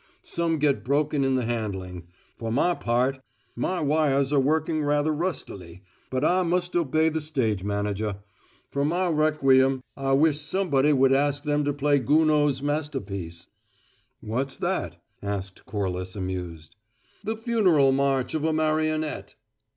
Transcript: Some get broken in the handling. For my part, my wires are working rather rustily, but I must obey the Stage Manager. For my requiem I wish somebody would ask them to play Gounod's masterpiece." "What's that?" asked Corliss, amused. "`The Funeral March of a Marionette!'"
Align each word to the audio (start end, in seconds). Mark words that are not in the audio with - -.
Some 0.23 0.57
get 0.57 0.83
broken 0.83 1.23
in 1.23 1.35
the 1.35 1.45
handling. 1.45 2.07
For 2.39 2.51
my 2.51 2.73
part, 2.73 3.19
my 3.55 3.81
wires 3.81 4.33
are 4.33 4.39
working 4.39 4.83
rather 4.83 5.13
rustily, 5.13 5.83
but 6.09 6.25
I 6.25 6.41
must 6.41 6.75
obey 6.75 7.09
the 7.09 7.21
Stage 7.21 7.63
Manager. 7.63 8.15
For 8.71 8.83
my 8.83 9.09
requiem 9.09 9.83
I 9.95 10.13
wish 10.13 10.41
somebody 10.41 10.91
would 10.91 11.13
ask 11.13 11.43
them 11.43 11.63
to 11.65 11.73
play 11.73 11.99
Gounod's 11.99 12.63
masterpiece." 12.63 13.45
"What's 14.21 14.57
that?" 14.57 14.95
asked 15.21 15.67
Corliss, 15.67 16.15
amused. 16.15 16.75
"`The 17.23 17.37
Funeral 17.37 17.91
March 17.91 18.33
of 18.33 18.43
a 18.43 18.51
Marionette!'" 18.53 19.35